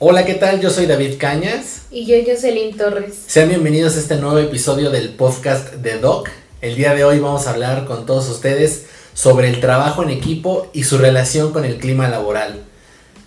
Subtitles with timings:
[0.00, 0.60] Hola, ¿qué tal?
[0.60, 1.82] Yo soy David Cañas.
[1.92, 3.14] Y yo, Jocelyn Torres.
[3.28, 6.30] Sean bienvenidos a este nuevo episodio del podcast de Doc.
[6.60, 10.68] El día de hoy vamos a hablar con todos ustedes sobre el trabajo en equipo
[10.72, 12.64] y su relación con el clima laboral.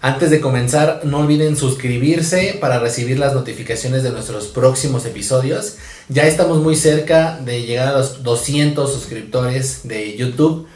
[0.02, 5.78] Antes de comenzar, no olviden suscribirse para recibir las notificaciones de nuestros próximos episodios.
[6.10, 10.68] Ya estamos muy cerca de llegar a los 200 suscriptores de YouTube.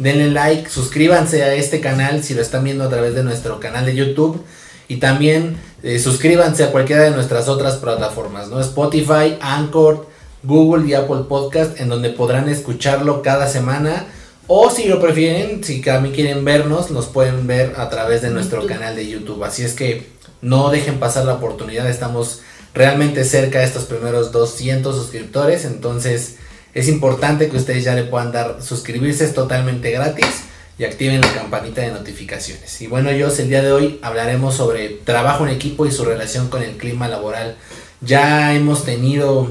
[0.00, 3.86] Denle like, suscríbanse a este canal si lo están viendo a través de nuestro canal
[3.86, 4.44] de YouTube
[4.88, 8.60] y también eh, suscríbanse a cualquiera de nuestras otras plataformas, ¿no?
[8.60, 10.06] Spotify, Anchor,
[10.42, 14.06] Google y Apple Podcast, en donde podrán escucharlo cada semana.
[14.46, 18.64] O si lo prefieren, si también quieren vernos, nos pueden ver a través de nuestro
[18.66, 19.42] canal de YouTube.
[19.42, 20.06] Así es que
[20.40, 22.42] no dejen pasar la oportunidad, estamos
[22.74, 26.36] realmente cerca de estos primeros 200 suscriptores, entonces
[26.74, 30.45] es importante que ustedes ya le puedan dar suscribirse, es totalmente gratis
[30.78, 32.80] y activen la campanita de notificaciones.
[32.82, 36.48] Y bueno, yo el día de hoy hablaremos sobre trabajo en equipo y su relación
[36.48, 37.56] con el clima laboral.
[38.02, 39.50] Ya hemos tenido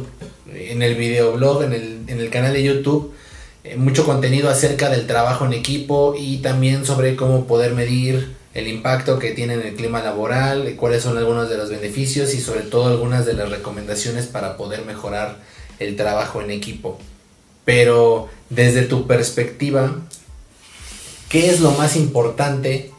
[0.53, 3.13] en el videoblog, en el, en el canal de YouTube,
[3.63, 8.67] eh, mucho contenido acerca del trabajo en equipo y también sobre cómo poder medir el
[8.67, 12.61] impacto que tiene en el clima laboral, cuáles son algunos de los beneficios y sobre
[12.61, 15.37] todo algunas de las recomendaciones para poder mejorar
[15.79, 16.99] el trabajo en equipo.
[17.65, 19.99] Pero desde tu perspectiva,
[21.35, 22.91] ¿Qué es lo más importante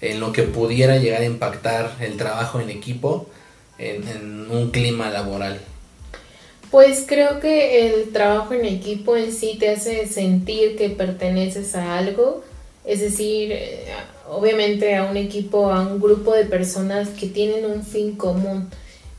[0.00, 3.28] en lo que pudiera llegar a impactar el trabajo en equipo
[3.78, 5.60] en, un clima laboral?
[6.72, 11.96] Pues creo que el trabajo en equipo en sí te hace sentir que perteneces a
[11.96, 12.42] algo,
[12.84, 13.84] es decir, eh,
[14.28, 18.70] obviamente a un equipo, a un grupo de personas que tienen un fin común.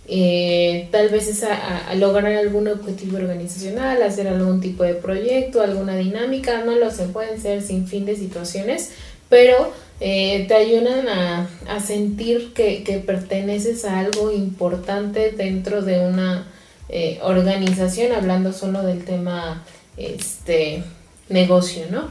[0.08, 5.96] Eh, tal vez es a, lograr algún objetivo organizacional, hacer algún tipo de proyecto, alguna
[5.96, 8.92] dinámica, no lo sé, pueden ser sin fin de situaciones,
[9.30, 16.48] pero eh, te ayudan a, sentir que, perteneces a algo importante dentro de una
[16.90, 19.64] eh, organización, hablando solo del tema
[19.98, 20.84] este
[21.30, 22.10] negocio, ¿no?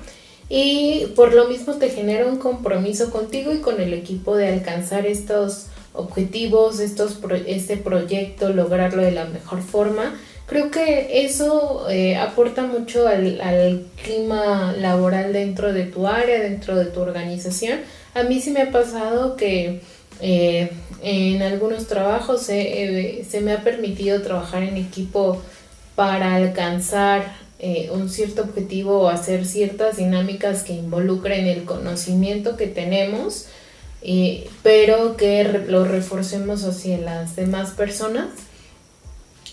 [0.48, 5.06] Y por lo mismo te genera un compromiso contigo y con el equipo de alcanzar
[5.06, 10.14] estos objetivos, estos este proyecto, lograrlo de la mejor forma.
[10.46, 16.86] Creo que eso eh, aporta mucho al, clima laboral dentro de tu área, dentro de
[16.86, 17.80] tu organización.
[18.12, 19.80] A mí sí me ha pasado que
[20.20, 20.70] eh,
[21.02, 25.40] en algunos trabajos eh, se me ha permitido trabajar en equipo
[25.94, 27.44] para alcanzar
[27.92, 33.46] un cierto objetivo o hacer ciertas dinámicas que involucren el conocimiento que tenemos
[34.62, 38.28] pero que lo reforcemos hacia las demás personas.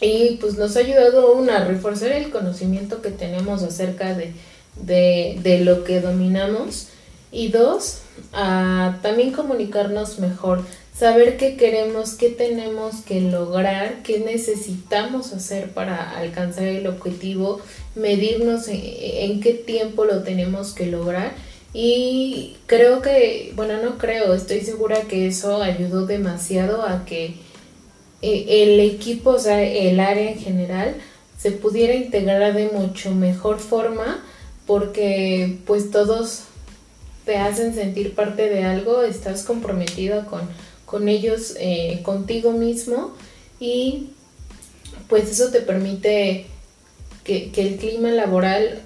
[0.02, 4.34] Y pues nos ha ayudado una a reforzar el conocimiento que tenemos acerca de,
[4.76, 6.88] de, lo que dominamos.
[7.32, 8.00] Y dos,
[8.34, 16.18] a también comunicarnos mejor, saber qué queremos, qué tenemos que lograr, qué necesitamos hacer para
[16.18, 17.62] alcanzar el objetivo,
[17.96, 21.32] medirnos en qué tiempo lo tenemos que lograr
[21.74, 27.36] y creo que, bueno, no creo, estoy segura que eso ayudó demasiado a que
[28.22, 30.96] eh, el equipo, o sea, el área en general,
[31.38, 34.24] se pudiera integrar de mucho mejor forma
[34.68, 36.44] porque pues todos
[37.26, 40.42] te hacen sentir parte de algo, estás comprometido con,
[40.86, 43.14] con ellos, eh, contigo mismo
[43.59, 44.09] y
[45.08, 46.46] pues eso te permite
[47.24, 48.82] que, que el clima laboral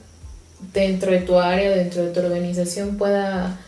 [0.73, 3.59] dentro de tu área dentro de tu organización pueda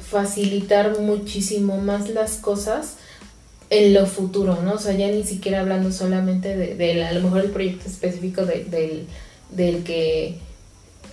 [0.00, 2.96] facilitar muchísimo más las cosas
[3.70, 4.74] en lo futuro, ¿no?
[4.74, 9.06] O sea, ya ni siquiera hablando solamente de, a lo mejor el proyecto específico del,
[9.50, 10.38] del que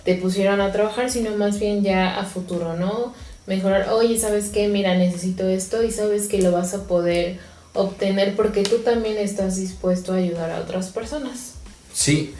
[0.04, 3.12] te pusieron a trabajar, sino más bien ya a futuro, ¿no?
[3.46, 4.68] Mejorar, oye, ¿sabes qué?
[4.68, 7.38] Mira, necesito esto y sabes que lo vas a poder
[7.74, 11.54] obtener porque tú también estás dispuesto a ayudar a otras personas.
[11.92, 12.34] Sí,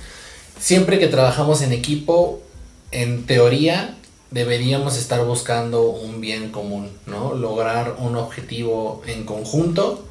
[0.59, 2.41] siempre que trabajamos en equipo,
[2.97, 3.95] en teoría
[4.31, 7.35] deberíamos estar buscando un bien común, ¿no?
[7.35, 10.07] Lograr un objetivo en conjunto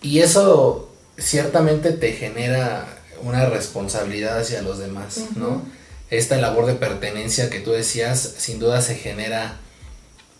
[0.00, 2.86] y eso ciertamente te genera
[3.24, 5.62] una responsabilidad hacia los demás, ¿no?
[6.08, 9.58] Esta labor de pertenencia que tú decías sin duda se genera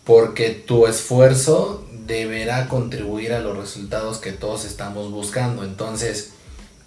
[0.05, 5.65] porque tu esfuerzo deberá contribuir a los resultados que todos estamos buscando.
[5.65, 6.31] Entonces,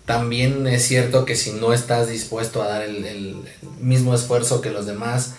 [0.05, 3.37] también es cierto que si no estás dispuesto a dar el,
[3.81, 5.35] mismo esfuerzo que los demás,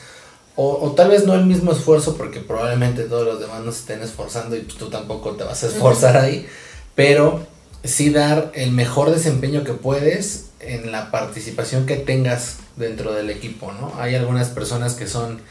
[0.56, 4.04] o, tal vez no el mismo esfuerzo porque probablemente todos los demás no se estén
[4.04, 6.48] esforzando y tú tampoco te vas a esforzar ahí,
[6.96, 7.46] pero
[7.84, 13.72] sí dar el mejor desempeño que puedes en la participación que tengas dentro del equipo,
[13.74, 13.94] ¿no?
[13.98, 15.42] Hay algunas personas que son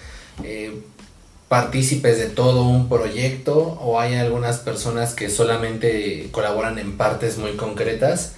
[0.44, 0.82] eh,
[1.48, 7.56] partícipes de todo un proyecto o hay algunas personas que solamente colaboran en partes muy
[7.56, 8.32] concretas,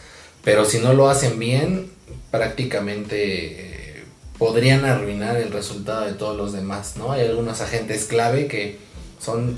[0.45, 1.91] pero si no lo hacen bien,
[2.31, 4.05] prácticamente eh,
[4.39, 7.13] podrían arruinar el resultado de todos los demás, ¿no?
[7.13, 8.79] Hay algunos agentes clave que
[9.19, 9.57] son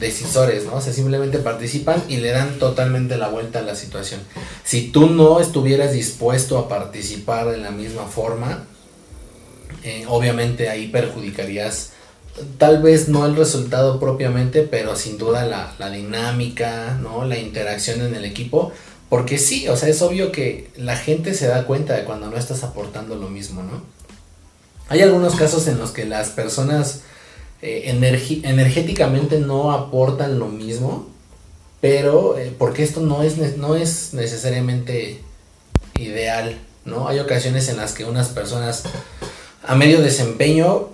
[0.00, 0.74] decisores, ¿no?
[0.74, 4.20] O sea, simplemente participan y le dan totalmente la vuelta a la situación.
[4.64, 8.64] Si tú no estuvieras dispuesto a participar de la misma forma,
[9.84, 11.90] eh, obviamente ahí perjudicarías
[12.58, 17.24] tal vez no el resultado propiamente, pero sin duda la, la, dinámica, ¿no?
[17.24, 18.72] La interacción en el equipo.
[19.08, 22.36] Porque sí, o sea, es obvio que la gente se da cuenta de cuando no
[22.36, 23.82] estás aportando lo mismo, ¿no?
[24.88, 27.02] Hay algunos casos en los que las personas
[27.62, 31.08] eh, energéticamente no aportan lo mismo,
[31.80, 35.20] pero eh, porque esto no es, no es necesariamente
[35.98, 37.08] ideal, ¿no?
[37.08, 38.84] Hay ocasiones en las que unas personas
[39.66, 40.88] a medio desempeño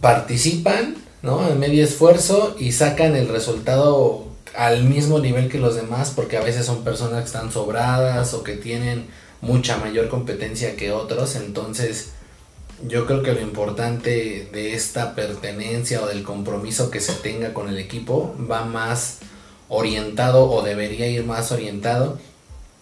[0.00, 1.40] participan, ¿no?
[1.40, 6.42] A medio esfuerzo y sacan el resultado al mismo nivel que los demás, porque a
[6.42, 9.06] veces son personas que están sobradas o que tienen
[9.40, 12.10] mucha mayor competencia que otros, entonces
[12.86, 17.68] yo creo que lo importante de esta pertenencia o del compromiso que se tenga con
[17.68, 19.18] el equipo va más
[19.68, 22.18] orientado o debería ir más orientado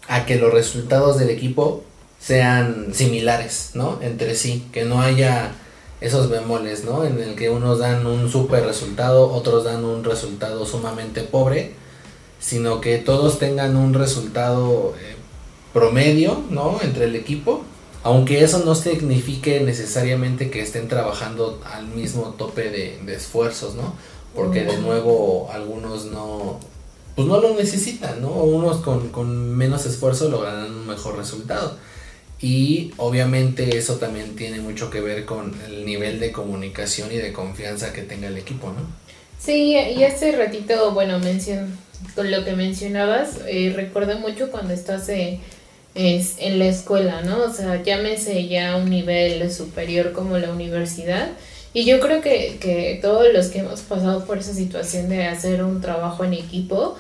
[0.09, 1.85] a que los resultados del equipo
[2.21, 3.99] sean similares, ¿no?
[4.03, 5.53] Entre sí, que no haya
[6.01, 7.05] esos bemoles, ¿no?
[7.05, 11.75] En el que unos dan un super resultado, otros dan un resultado sumamente pobre,
[12.39, 15.17] sino que todos tengan un resultado eh,
[15.73, 16.79] promedio, ¿no?
[16.83, 17.65] Entre el equipo
[18.07, 23.95] aunque eso no signifique necesariamente que estén trabajando al mismo tope de, esfuerzos, ¿no?
[24.33, 26.61] Porque de nuevo algunos no,
[27.17, 28.29] pues no lo necesitan, ¿no?
[28.29, 31.79] Unos con, con menos esfuerzo lograrán un mejor resultado.
[32.41, 37.33] Y obviamente eso también tiene mucho que ver con el nivel de comunicación y de
[37.33, 38.87] confianza que tenga el equipo, ¿no?
[39.39, 41.79] Sí, y hace ratito, bueno, mencion,
[42.15, 45.41] con lo que mencionabas, eh, recuerdo mucho cuando estás eh,
[45.95, 47.45] es en la escuela, ¿no?
[47.45, 51.31] O sea, llámese ya un nivel superior como la universidad.
[51.73, 55.63] Y yo creo que, que todos los que hemos pasado por esa situación de hacer
[55.63, 56.97] un trabajo en equipo,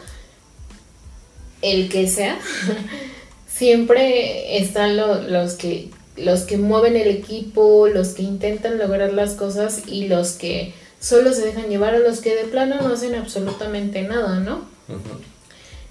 [1.62, 2.38] el que sea,
[3.56, 9.82] siempre están los, que, los que mueven el equipo, los que intentan lograr las cosas
[9.86, 14.02] y los que solo se dejan llevar a los que de plano no hacen absolutamente
[14.02, 14.62] nada, ¿no?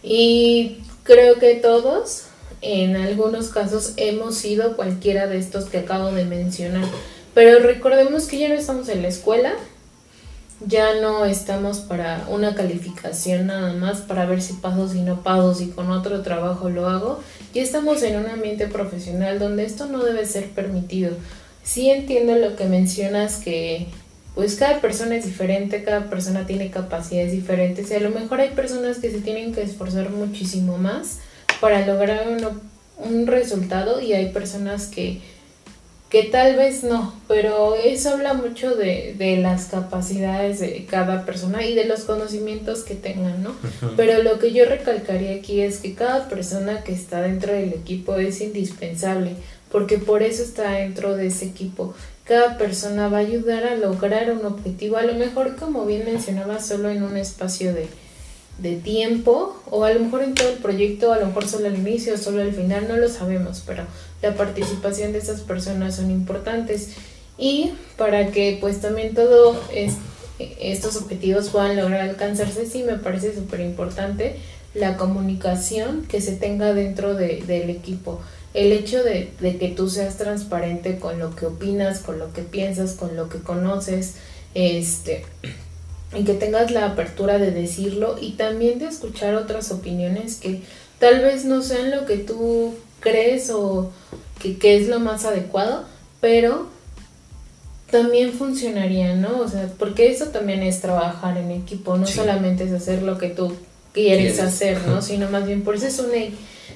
[0.04, 2.26] Y creo que todos
[2.62, 6.86] en algunos casos hemos sido cualquiera de estos que acabo de mencionar.
[7.34, 9.54] Pero recordemos que ya no estamos en la escuela,
[10.66, 15.54] ya no estamos para una calificación nada más para ver si paso, si no paso,
[15.54, 17.20] si con otro trabajo lo hago.
[17.56, 21.12] Ya estamos en un ambiente profesional donde esto no debe ser permitido.
[21.64, 23.88] Sí entiendo lo que mencionas que
[24.36, 28.50] pues cada persona es diferente, cada persona tiene capacidades diferentes y a lo mejor hay
[28.50, 31.20] personas que se tienen que esforzar muchísimo más
[31.62, 32.28] para lograr
[32.98, 35.22] un resultado y hay personas que,
[36.16, 41.66] que tal vez no, pero eso habla mucho de, de, las capacidades de cada persona
[41.66, 43.54] y de los conocimientos que tengan, ¿no?
[43.98, 48.16] Pero lo que yo recalcaría aquí es que cada persona que está dentro del equipo
[48.16, 49.32] es indispensable,
[49.70, 51.94] porque por eso está dentro de ese equipo.
[52.24, 56.62] Cada persona va a ayudar a lograr un objetivo, a lo mejor como bien mencionaba,
[56.62, 57.90] solo en un espacio de,
[58.60, 61.76] de tiempo o a lo mejor en todo el proyecto, a lo mejor solo al
[61.76, 63.84] inicio, solo al final, no lo sabemos, pero
[64.26, 66.90] la participación de esas personas son importantes
[67.38, 69.58] y para que pues también todos
[70.40, 74.38] estos objetivos puedan lograr alcanzarse, sí me parece súper importante
[74.74, 78.20] la comunicación que se tenga dentro de, del equipo.
[78.54, 82.42] El hecho de, de que tú seas transparente con lo que opinas, con lo que
[82.42, 84.16] piensas, con lo que conoces,
[84.54, 85.24] este,
[86.18, 90.62] y que tengas la apertura de decirlo y también de escuchar otras opiniones que
[91.00, 92.74] tal vez no sean lo que tú
[93.06, 93.92] crees o
[94.42, 95.86] que, es lo más adecuado,
[96.20, 96.68] pero
[97.92, 99.40] también funcionaría, ¿no?
[99.40, 103.30] O sea, porque eso también es trabajar en equipo, no solamente es hacer lo que
[103.30, 103.54] tú
[103.94, 105.02] quieres hacer, ¿no?
[105.02, 106.10] Sino más bien, por eso es un,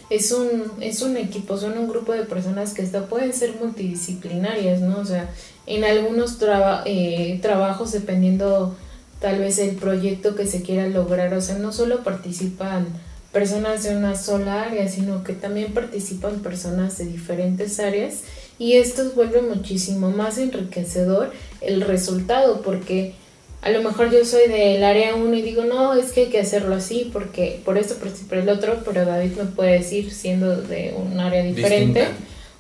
[0.09, 4.81] es un, es un equipo, son un grupo de personas que hasta pueden ser multidisciplinarias,
[4.81, 5.00] ¿no?
[5.00, 5.29] O sea,
[5.65, 6.38] en algunos
[6.86, 8.75] eh, trabajos, dependiendo
[9.19, 11.33] tal vez el proyecto que se quiera lograr.
[11.33, 12.88] O sea, no solo participan
[13.31, 18.21] personas de una sola área, sino que también participan personas de diferentes áreas
[18.57, 21.31] y esto vuelve muchísimo más enriquecedor
[21.62, 23.13] el resultado porque
[23.62, 26.39] a lo mejor yo soy del área 1 y digo, no, es que hay que
[26.39, 30.95] hacerlo así porque por esto, por el otro, pero David me puede decir, siendo de
[30.98, 32.05] un área diferente,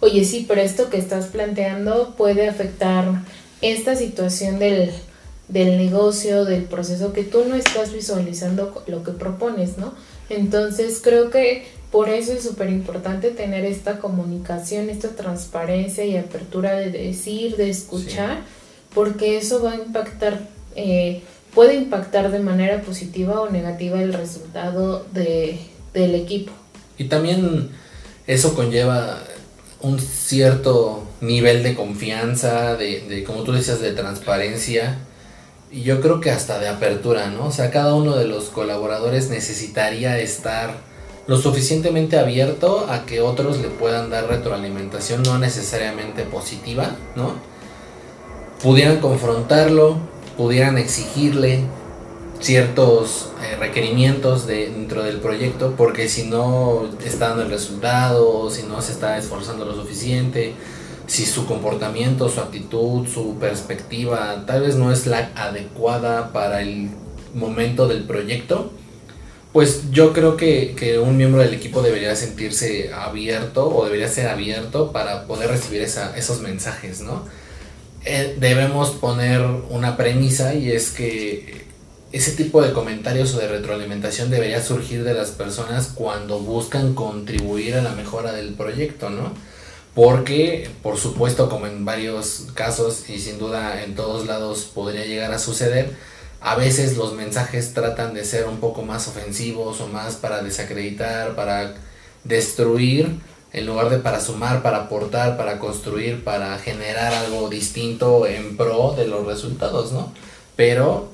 [0.01, 3.05] oye, sí, pero esto que estás planteando puede afectar
[3.61, 4.91] esta situación del,
[5.47, 9.93] del negocio, del proceso, que tú no estás visualizando lo que propones, ¿no?
[10.29, 16.73] Entonces creo que por eso es súper importante tener esta comunicación, esta transparencia y apertura
[16.73, 18.41] de decir, de escuchar,
[18.93, 20.39] porque eso va a impactar,
[20.75, 25.59] eh, puede impactar de manera positiva o negativa el resultado de,
[25.93, 26.51] del equipo.
[26.99, 27.69] Y también
[28.27, 29.23] eso conlleva
[29.81, 34.99] un cierto nivel de confianza, de, de, como tú decías, de transparencia
[35.71, 37.47] y yo creo que hasta de apertura, ¿no?
[37.47, 40.77] O sea, cada uno de los colaboradores necesitaría estar
[41.27, 47.33] lo suficientemente abierto a que otros le puedan dar retroalimentación, no necesariamente positiva, ¿no?
[48.63, 49.97] Pudieran confrontarlo,
[50.37, 51.65] pudieran exigirle
[52.39, 58.63] ciertos eh, requerimientos de, dentro del proyecto, porque si no está dando el resultado, si
[58.63, 60.55] no se está esforzando lo suficiente,
[61.09, 66.91] si su comportamiento, su actitud, su perspectiva tal vez no es la adecuada para el
[67.33, 68.71] momento del proyecto,
[69.51, 74.91] pues yo creo que, un miembro del equipo debería sentirse abierto o debería ser abierto
[74.91, 77.25] para poder recibir esos mensajes, ¿no?
[78.05, 81.65] Eh, debemos poner una premisa y es que
[82.11, 87.75] ese tipo de comentarios o de retroalimentación debería surgir de las personas cuando buscan contribuir
[87.75, 89.33] a la mejora del proyecto, ¿no?
[89.95, 95.33] Porque por supuesto como en varios casos y sin duda en todos lados podría llegar
[95.33, 95.95] a suceder,
[96.41, 101.35] a veces los mensajes tratan de ser un poco más ofensivos o más para desacreditar,
[101.35, 101.75] para
[102.23, 103.19] destruir,
[103.51, 108.93] en lugar de para sumar, para aportar, para construir, para generar algo distinto en pro
[108.95, 110.13] de los resultados, ¿no?
[110.55, 111.09] Pero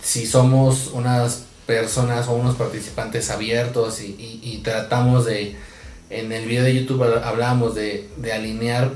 [0.00, 5.56] si somos unas personas o unos participantes abiertos y tratamos de
[6.10, 8.92] en el video de YouTube hablábamos de, alinear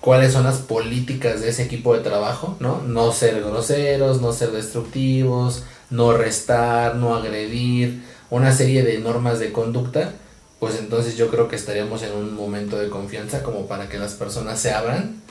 [0.00, 2.82] cuáles son las políticas de ese equipo de trabajo, ¿no?
[2.82, 9.52] No ser groseros, no ser destructivos, no restar, no agredir, una serie de normas de
[9.52, 10.12] conducta,
[10.58, 14.14] pues entonces yo creo que estaríamos en un momento de confianza como para que las
[14.14, 15.22] personas se abran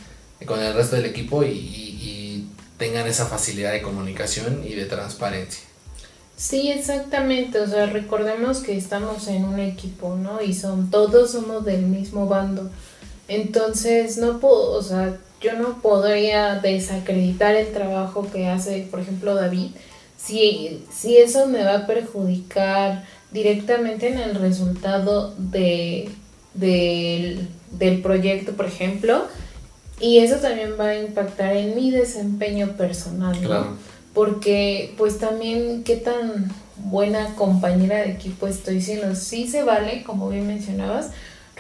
[0.46, 5.64] con el resto del equipo y tengan esa facilidad de comunicación y de transparencia.
[6.38, 7.60] Sí, exactamente.
[7.60, 10.42] O sea, recordemos que estamos en un equipo, ¿no?
[10.42, 12.70] Y son todos somos del mismo bando.
[13.28, 19.36] Entonces, no puedo, o sea, yo no podría desacreditar el trabajo que hace, por ejemplo,
[19.36, 19.72] David,
[20.18, 26.10] si, si eso me va a perjudicar directamente en el resultado de,
[26.54, 29.26] del proyecto, por ejemplo,
[30.00, 33.78] y eso también va a impactar en mi desempeño personal, ¿no?
[34.16, 39.14] Porque pues también qué tan buena compañera de equipo estoy siendo.
[39.14, 41.12] Sí se vale, como bien mencionabas,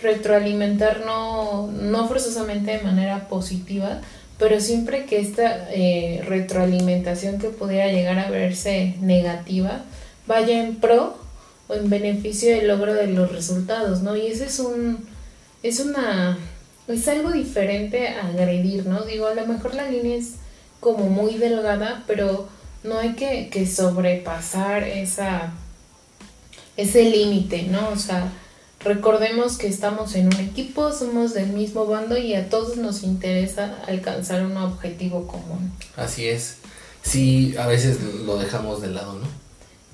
[0.02, 4.00] retroalimentar no, no forzosamente de manera positiva,
[4.40, 9.84] pero siempre que esta eh, retroalimentación que pudiera llegar a verse negativa
[10.26, 11.18] vaya en pro
[11.68, 14.16] o en beneficio del logro de los resultados, ¿no?
[14.16, 15.06] Y ese es un,
[15.62, 16.38] es una,
[16.88, 19.04] es algo diferente a agredir, ¿no?
[19.04, 20.36] Digo, a lo mejor la línea es
[20.86, 22.48] como muy delgada, pero
[22.84, 25.52] no hay que, que sobrepasar esa,
[26.78, 27.90] ese límite, ¿no?
[27.90, 28.32] O sea,
[28.82, 33.80] recordemos que estamos en un equipo, somos del mismo bando y a todos nos interesa
[33.88, 35.74] alcanzar un objetivo común.
[35.98, 36.58] Así es.
[37.02, 39.26] Sí, a veces lo dejamos de lado, ¿no?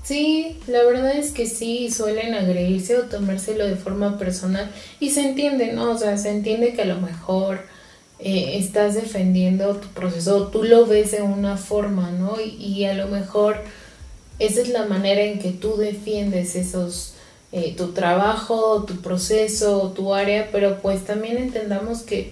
[0.03, 4.69] Sí, la verdad es que sí, suelen agredirse o tomárselo de forma personal
[5.00, 5.91] y se entiende, ¿no?
[5.91, 7.62] O sea, se entiende que a lo mejor
[8.24, 12.36] eh, estás defendiendo tu proceso, tú lo ves de una forma, ¿no?
[12.40, 13.58] Y, a lo mejor
[14.38, 17.16] esa es la manera en que tú defiendes esos,
[17.51, 22.32] eh, tu trabajo, tu proceso, tu área, pero pues también entendamos que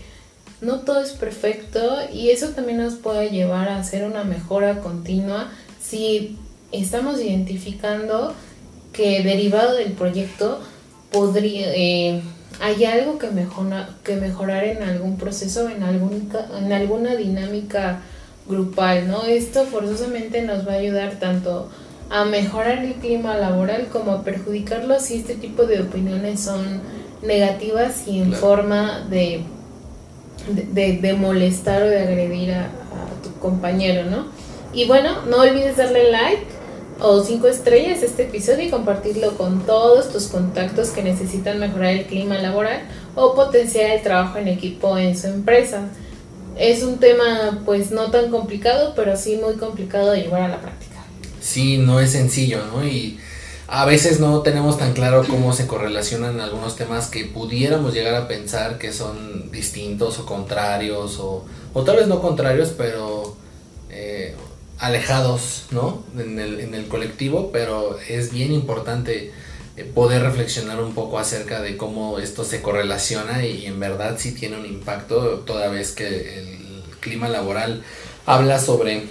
[0.61, 5.49] no todo es perfecto y eso también nos puede llevar a hacer una mejora continua
[5.81, 6.37] si
[6.71, 8.35] estamos identificando
[8.93, 10.59] que derivado del proyecto
[11.11, 11.73] podría...
[11.73, 12.21] Eh,
[12.61, 18.01] hay algo que, mejora, que mejorar en algún proceso, en, algún, en alguna dinámica
[18.47, 19.23] grupal, ¿no?
[19.23, 21.69] Esto forzosamente nos va a ayudar tanto
[22.09, 26.81] a mejorar el clima laboral como a perjudicarlo si este tipo de opiniones son
[27.21, 29.43] negativas y en forma de,
[30.49, 34.25] de, molestar o de agredir a, a tu compañero, ¿no?
[34.73, 36.58] Y bueno, no olvides darle like
[37.01, 42.05] o cinco estrellas este episodio y compartirlo con todos tus contactos que necesitan mejorar el
[42.05, 42.81] clima laboral
[43.15, 45.87] o potenciar el trabajo en equipo en su empresa.
[46.57, 50.61] Es un tema pues no tan complicado, pero sí muy complicado de llevar a la
[50.61, 51.05] práctica.
[51.39, 52.85] Sí, no es sencillo, ¿no?
[52.85, 53.17] Y
[53.67, 58.27] a veces no tenemos tan claro cómo se correlacionan algunos temas que pudiéramos llegar a
[58.27, 63.37] pensar que son distintos o contrarios o, o tal vez no contrarios, pero
[63.89, 64.35] eh,
[64.79, 66.03] alejados, ¿no?
[66.17, 69.31] En el, en el colectivo, pero es bien importante
[69.75, 74.33] eh, poder reflexionar un poco acerca de cómo esto se correlaciona y en verdad sí
[74.33, 76.57] tiene un impacto toda vez que el
[77.01, 77.83] clima laboral
[78.25, 79.03] habla sobre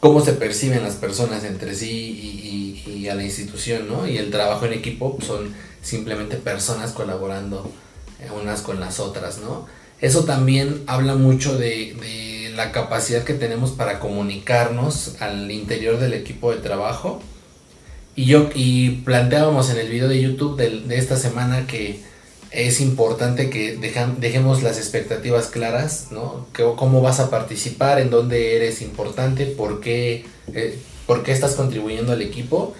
[0.00, 4.06] cómo se perciben las personas entre sí y, y, a la institución, ¿no?
[4.06, 7.70] Y el trabajo en equipo son simplemente personas colaborando
[8.20, 9.66] eh, unas con las otras, ¿no?
[10.00, 16.14] Eso también habla mucho de, de la capacidad que tenemos para comunicarnos al interior del
[16.14, 17.20] equipo de trabajo
[18.16, 22.00] y yo y planteábamos en el video de YouTube de, esta semana que
[22.50, 23.76] es importante que
[24.18, 26.46] dejemos las expectativas claras, ¿no?
[26.52, 30.76] Que, cómo vas a participar, en dónde eres importante, por qué, eh,
[31.06, 32.74] por qué estás contribuyendo al equipo.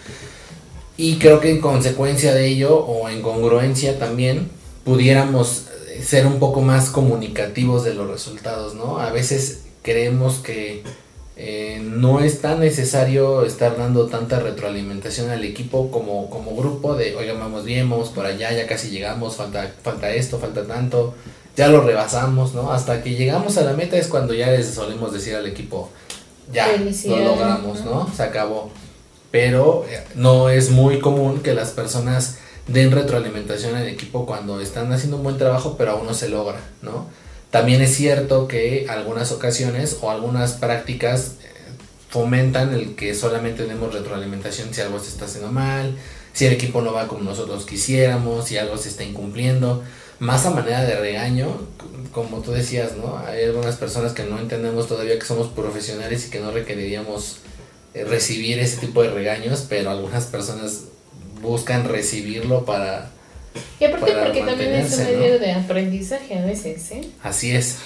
[0.96, 4.50] Y creo que en consecuencia de ello, o en congruencia también,
[4.84, 5.69] pudiéramos
[6.02, 8.98] ser un poco más comunicativos de los resultados, ¿no?
[8.98, 10.82] A veces creemos que
[11.36, 17.16] eh, no es tan necesario estar dando tanta retroalimentación al equipo como, como grupo de,
[17.16, 21.14] oiga, vamos bien, vamos por allá, ya casi llegamos, falta, falta esto, falta tanto,
[21.56, 22.72] ya lo rebasamos, ¿no?
[22.72, 25.88] Hasta que llegamos a la meta es cuando ya les solemos decir al equipo,
[26.52, 26.66] ya,
[27.06, 28.10] lo logramos, ¿no?
[28.14, 28.70] Se acabó.
[29.30, 32.39] Pero eh, no es muy común que las personas
[32.72, 36.60] den retroalimentación al equipo cuando están haciendo un buen trabajo, pero aún no se logra,
[36.82, 37.08] ¿no?
[37.50, 41.48] También es cierto que algunas ocasiones o algunas prácticas eh,
[42.08, 45.96] fomentan el que solamente demos retroalimentación si algo se está haciendo mal,
[46.32, 49.82] si el equipo no va como nosotros quisiéramos, si algo se está incumpliendo,
[50.20, 51.48] más a manera de regaño,
[52.12, 53.18] como tú decías, ¿no?
[53.18, 57.38] Hay algunas personas que no entendemos todavía que somos profesionales y que no requeriríamos
[57.94, 60.84] eh, recibir ese tipo de regaños, pero algunas personas
[61.40, 63.10] buscan recibirlo para
[63.78, 67.08] y aparte porque también es un medio de aprendizaje a veces, ¿eh?
[67.22, 67.78] Así es.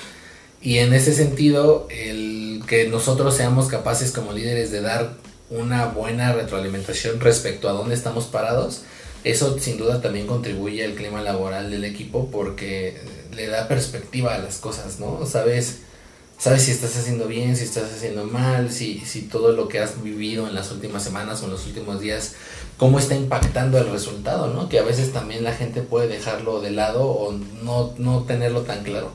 [0.61, 5.15] Y en ese sentido, el que nosotros seamos capaces como líderes de dar
[5.51, 8.83] una buena retroalimentación respecto a dónde estamos parados,
[9.25, 12.99] eso sin duda también contribuye al clima laboral del equipo porque
[13.35, 15.25] le da perspectiva a las cosas, ¿no?
[15.27, 15.79] Sabes,
[16.45, 20.03] sabes si estás haciendo bien, si estás haciendo mal, si, si todo lo que has
[20.03, 22.35] vivido en las últimas semanas o en los últimos días
[22.77, 24.69] cómo está impactando el resultado, ¿no?
[24.69, 28.83] Que a veces también la gente puede dejarlo de lado o no, no tenerlo tan
[28.83, 29.11] claro.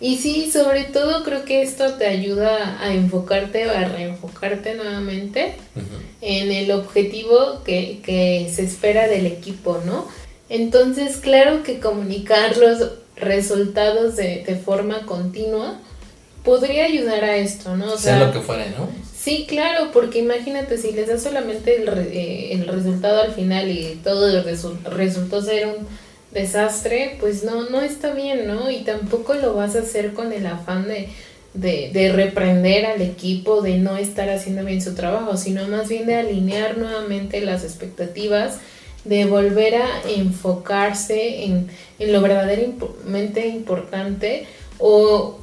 [0.00, 5.56] Y sí, sobre todo creo que esto te ayuda a enfocarte o a reenfocarte nuevamente
[6.20, 10.06] en el objetivo que, que se espera del equipo, ¿no?
[10.48, 15.80] Entonces, claro que comunicar los resultados de, de forma continua
[16.44, 17.92] podría ayudar a esto, ¿no?
[17.92, 18.88] O sea, lo que fuera, ¿no?
[19.16, 24.00] Sí, claro, porque imagínate si les das solamente el, eh, el resultado al final y
[24.02, 24.42] todo
[24.90, 25.86] resultó ser un
[26.32, 28.70] desastre, pues no, no está bien, ¿no?
[28.70, 31.08] Y tampoco lo vas a hacer con el afán de,
[31.54, 36.06] de, de reprender al equipo, de no estar haciendo bien su trabajo, sino más bien
[36.06, 38.58] de alinear nuevamente las expectativas,
[39.04, 44.46] de volver a enfocarse en, en lo verdaderamente importante
[44.78, 45.38] o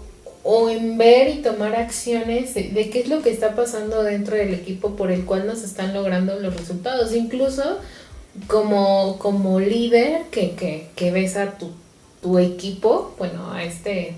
[0.48, 4.54] o en ver y tomar acciones de, qué es lo que está pasando dentro del
[4.54, 7.16] equipo por el cual nos están logrando los resultados.
[7.16, 7.80] Incluso
[8.46, 11.72] como, como líder que, que, que ves a tu,
[12.22, 14.14] tu equipo, bueno, a este,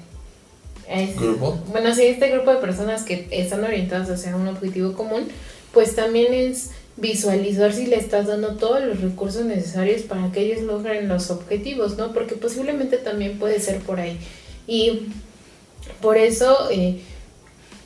[1.17, 1.59] grupo.
[1.71, 5.29] Bueno, sí, este grupo de personas que están orientadas hacia un objetivo común,
[5.71, 10.63] pues también es visualizar si le estás dando todos los recursos necesarios para que ellos
[10.63, 12.11] logren los objetivos, ¿no?
[12.11, 14.19] Porque posiblemente también puede ser por ahí.
[14.67, 15.07] Y
[16.01, 16.99] por eso eh,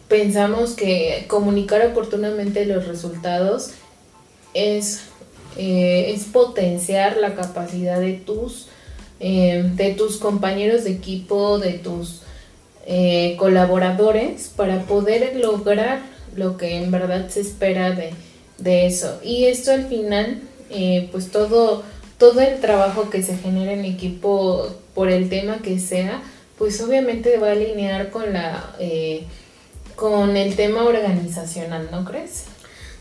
[0.07, 3.71] pensamos que comunicar oportunamente los resultados
[4.53, 5.03] es,
[5.57, 8.67] eh, es potenciar la capacidad de tus,
[9.19, 12.21] eh, de tus compañeros de equipo, de tus
[13.37, 16.01] colaboradores para poder lograr
[16.35, 18.11] lo que en verdad se espera de,
[18.57, 19.19] de eso.
[19.23, 20.41] Y esto al final,
[21.11, 21.83] pues todo,
[22.17, 26.21] todo el trabajo que se genera en equipo por el tema que sea,
[26.61, 29.25] pues obviamente va a alinear con la eh,
[29.95, 32.43] con el tema organizacional, ¿no crees?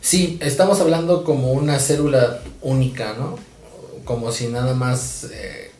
[0.00, 3.38] Sí, estamos hablando como una célula única, ¿no?
[4.06, 5.72] Como si nada más eh,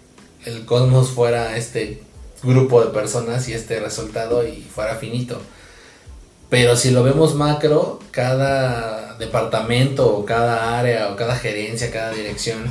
[0.45, 2.03] el cosmos fuera este
[2.43, 5.41] grupo de personas y este resultado y fuera finito.
[6.51, 12.63] Pero si lo vemos macro, cada departamento o cada área o cada gerencia, cada dirección,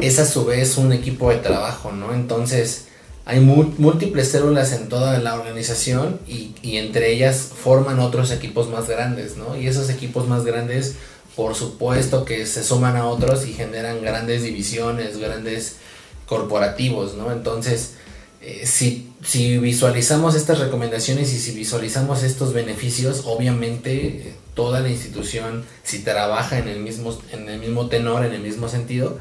[0.00, 2.14] es a su vez un equipo de trabajo, ¿no?
[2.14, 2.87] Entonces,
[3.28, 9.36] hay múltiples células en toda la organización y, entre ellas forman otros equipos más grandes,
[9.36, 9.54] ¿no?
[9.54, 10.94] Y esos equipos más grandes,
[11.36, 15.76] por supuesto que se suman a otros y generan grandes divisiones, grandes
[16.24, 17.30] corporativos, ¿no?
[17.30, 17.96] Entonces,
[18.40, 25.66] eh, si, si, visualizamos estas recomendaciones y si visualizamos estos beneficios, obviamente toda la institución,
[25.82, 29.18] si trabaja en el mismo, en el mismo tenor, en el mismo sentido,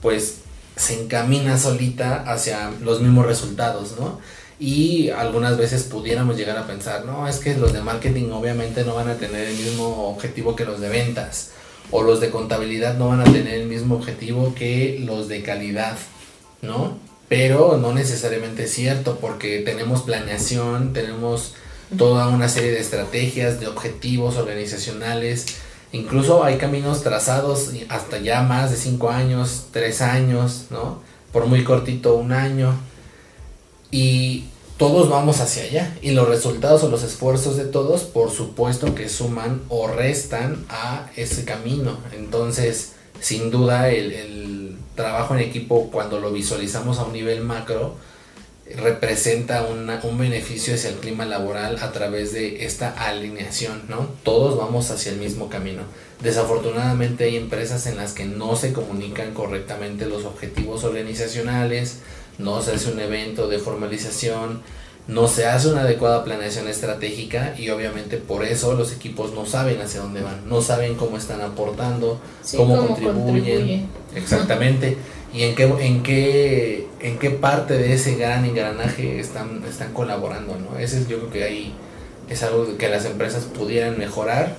[0.00, 0.42] pues
[0.78, 4.20] se encamina solita hacia los mismos resultados, ¿no?
[4.60, 8.94] Y algunas veces pudiéramos llegar a pensar, no, es que los de marketing obviamente no
[8.94, 11.50] van a tener el mismo objetivo que los de ventas,
[11.90, 15.96] o los de contabilidad no van a tener el mismo objetivo que los de calidad,
[16.62, 16.98] ¿no?
[17.28, 21.54] Pero no necesariamente es cierto, porque tenemos planeación, tenemos
[21.96, 25.46] toda una serie de estrategias, de objetivos organizacionales,
[25.92, 31.00] incluso hay caminos trazados hasta ya más de cinco años, tres años, ¿no?
[31.32, 32.74] Por muy cortito, un año.
[33.90, 34.44] Y
[34.76, 35.96] todos vamos hacia allá.
[36.02, 41.10] Y los resultados o los esfuerzos de todos, por supuesto que suman o restan a
[41.16, 41.98] ese camino.
[42.12, 47.94] Entonces, sin duda, el, el trabajo en equipo, cuando lo visualizamos a un nivel macro,
[48.76, 54.08] representa un beneficio hacia el clima laboral a través de esta alineación, ¿no?
[54.22, 55.82] Todos vamos hacia el mismo camino.
[56.22, 62.00] Desafortunadamente hay empresas en las que no se comunican correctamente los objetivos organizacionales,
[62.38, 64.62] no se hace un evento de formalización,
[65.06, 69.80] no se hace una adecuada planeación estratégica y obviamente por eso los equipos no saben
[69.80, 72.20] hacia dónde van, no saben cómo están aportando,
[72.54, 73.88] cómo, contribuyen.
[74.14, 74.98] Exactamente
[75.32, 80.56] y en qué, en qué, en qué parte de ese gran engranaje están, están colaborando,
[80.56, 80.78] ¿no?
[80.78, 81.74] Ese es, yo creo que ahí
[82.30, 84.56] es algo que las empresas pudieran mejorar,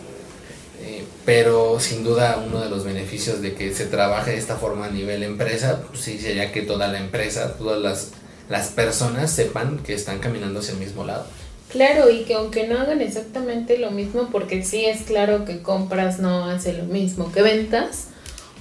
[0.82, 4.86] eh, pero sin duda uno de los beneficios de que se trabaje de esta forma
[4.86, 8.12] a nivel empresa, pues sí sería que toda la empresa, todas las,
[8.47, 11.25] las personas sepan que están caminando hacia el mismo lado.
[11.71, 16.19] Claro, y que aunque no hagan exactamente lo mismo, porque sí es claro que compras
[16.19, 18.09] no hace lo mismo que ventas,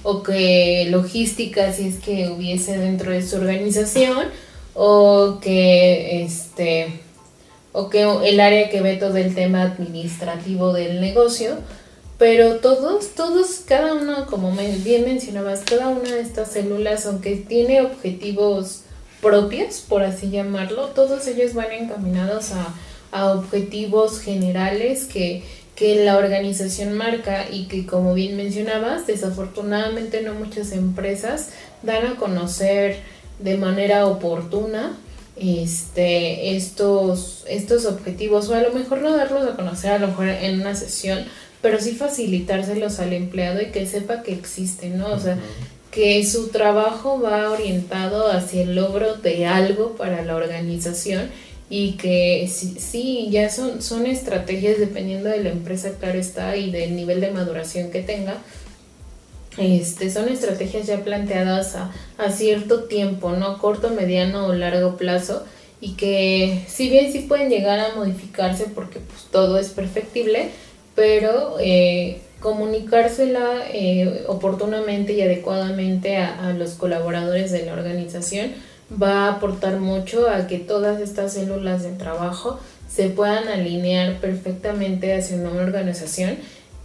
[0.03, 4.27] o que logística si es que hubiese dentro de su organización
[4.73, 7.01] o que este
[7.71, 11.57] o que el área que ve todo el tema administrativo del negocio
[12.17, 14.51] pero todos todos cada uno como
[14.83, 18.83] bien mencionabas cada una de estas células aunque tiene objetivos
[19.21, 22.73] propios por así llamarlo todos ellos van encaminados a,
[23.11, 25.43] a objetivos generales que
[25.79, 31.51] que la organización marca y que como bien mencionabas, desafortunadamente no muchas empresas
[31.83, 32.97] dan a conocer
[33.39, 34.97] de manera oportuna
[35.37, 40.27] este, estos, estos objetivos o a lo mejor no darlos a conocer a lo mejor
[40.27, 41.23] en una sesión,
[41.61, 45.13] pero sí facilitárselos al empleado y que sepa que existen, ¿no?
[45.13, 45.37] O sea,
[45.91, 51.29] que su trabajo va orientado hacia el logro de algo para la organización
[51.69, 56.95] y que sí, ya son, son estrategias dependiendo de la empresa, claro está, y del
[56.95, 58.37] nivel de maduración que tenga.
[59.57, 63.59] Este, son estrategias ya planteadas a, a cierto tiempo, ¿no?
[63.59, 65.43] Corto, mediano o largo plazo
[65.81, 70.49] y que si bien sí pueden llegar a modificarse porque pues todo es perfectible,
[70.95, 78.53] pero eh, comunicársela eh, oportunamente y adecuadamente a los colaboradores de la organización
[78.91, 85.15] va a aportar mucho a que todas estas células de trabajo se puedan alinear perfectamente
[85.15, 86.37] hacia una organización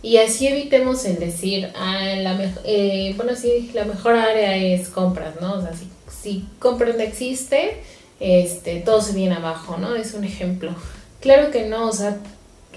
[0.04, 5.36] y así evitemos el decir, ah, la eh, bueno, sí, la mejor área es compras,
[5.40, 5.54] ¿no?
[5.54, 7.78] O sea, si, si compras no existe,
[8.20, 9.96] este, todo se viene abajo, ¿no?
[9.96, 10.74] Es un ejemplo.
[11.20, 12.18] Claro que no, o sea,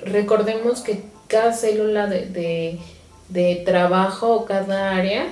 [0.05, 2.79] recordemos que cada célula de, de,
[3.27, 5.25] de trabajo, cada área,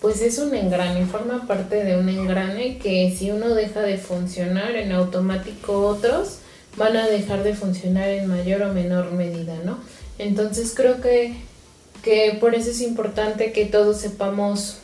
[0.00, 4.76] pues es un engrane, forma parte de un engrane que si uno deja de funcionar
[4.76, 6.38] en automático otros
[6.76, 9.78] van a dejar de funcionar en mayor o menor medida, ¿no?
[10.18, 11.34] Entonces creo que,
[12.02, 14.76] que por eso es importante que todos sepamos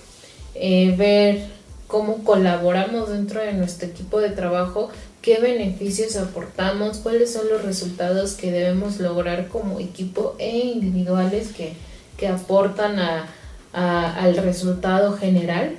[0.56, 1.46] eh, ver
[1.86, 4.90] cómo colaboramos dentro de nuestro equipo de trabajo,
[5.22, 11.74] qué beneficios aportamos, cuáles son los resultados que debemos lograr como equipo e individuales que,
[12.16, 13.28] que aportan a,
[13.74, 15.76] al resultado general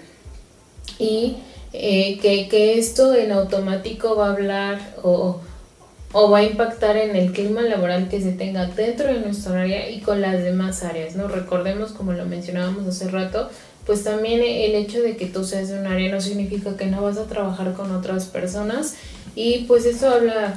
[0.99, 1.37] y
[1.73, 5.41] eh, que, esto en automático va a hablar o,
[6.13, 9.99] va a impactar en el clima laboral que se tenga dentro de nuestra área y
[9.99, 11.27] con las demás áreas, ¿no?
[11.27, 13.49] Recordemos, como lo mencionábamos hace rato,
[13.85, 17.01] pues también el hecho de que tú seas de un área no significa que no
[17.01, 18.95] vas a trabajar con otras personas
[19.35, 20.53] y pues eso habla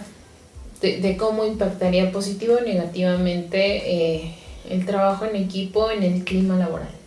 [0.81, 4.35] de, cómo impactaría positivo o negativamente eh,
[4.71, 6.98] el trabajo en equipo en el clima laboral.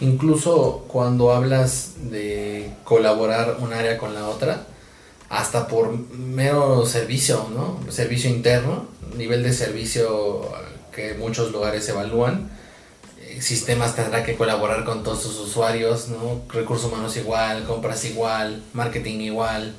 [0.00, 4.66] Incluso cuando hablas de colaborar un área con la otra,
[5.30, 7.80] hasta por mero servicio, ¿no?
[7.90, 10.42] Servicio interno, nivel de servicio
[10.94, 12.50] que muchos lugares evalúan.
[13.20, 16.42] Eh, sistemas tendrá que colaborar con todos sus usuarios, ¿no?
[16.48, 19.74] Recursos humanos igual, compras igual, marketing igual,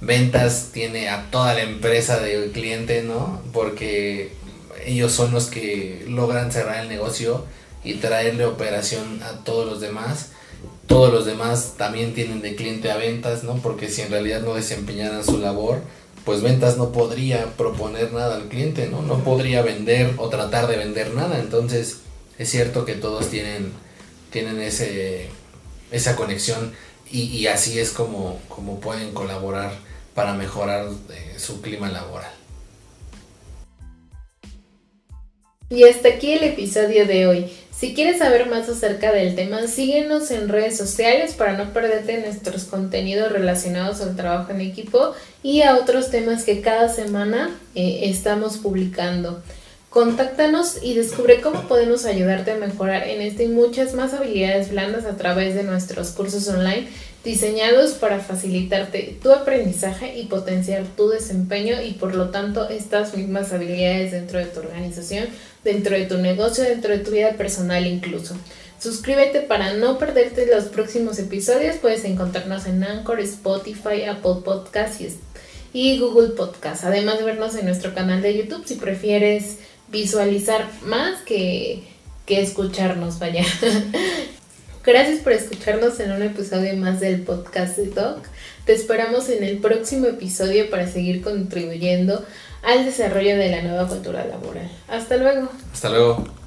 [0.00, 3.40] ventas tiene a toda la empresa del cliente, ¿no?
[3.52, 4.32] Porque
[4.84, 7.44] ellos son los que logran cerrar el negocio
[7.84, 10.30] y traerle operación a todos los demás.
[10.86, 13.56] Todos los demás también tienen de cliente a ventas, ¿no?
[13.56, 15.80] Porque si en realidad no desempeñaran su labor,
[16.24, 19.02] pues ventas no podría proponer nada al cliente, ¿no?
[19.02, 21.38] No podría vender o tratar de vender nada.
[21.38, 21.98] Entonces,
[22.38, 23.72] es cierto que todos tienen,
[24.30, 25.28] tienen ese,
[25.90, 26.72] esa conexión
[27.10, 29.74] y, así es como, como pueden colaborar
[30.14, 32.32] para mejorar eh, su clima laboral.
[35.68, 37.50] Y hasta aquí el episodio de hoy.
[37.74, 42.64] Si quieres saber más acerca del tema, síguenos en redes sociales para no perderte nuestros
[42.64, 48.58] contenidos relacionados al trabajo en equipo y a otros temas que cada semana eh, estamos
[48.58, 49.42] publicando.
[49.88, 55.04] Contáctanos y descubre cómo podemos ayudarte a mejorar en este y muchas más habilidades blandas
[55.04, 56.88] a través de nuestros cursos online
[57.24, 63.52] diseñados para facilitarte tu aprendizaje y potenciar tu desempeño y por lo tanto estas mismas
[63.52, 65.26] habilidades dentro de tu organización,
[65.62, 68.34] dentro de tu negocio, dentro de tu vida personal incluso.
[68.80, 71.76] Suscríbete para no perderte los próximos episodios.
[71.76, 75.00] Puedes encontrarnos en Anchor, Spotify, Apple Podcasts
[75.72, 76.84] y, Google Podcasts.
[76.84, 79.58] Además de vernos en nuestro canal de YouTube si prefieres
[79.88, 81.84] visualizar más que,
[82.26, 83.44] que escucharnos, vaya.
[84.84, 88.26] Gracias por escucharnos en un episodio más del podcast de Doc.
[88.64, 92.24] Te esperamos en el próximo episodio para seguir contribuyendo
[92.64, 94.68] al desarrollo de la nueva cultura laboral.
[94.88, 95.48] Hasta luego.
[95.72, 96.41] Hasta luego.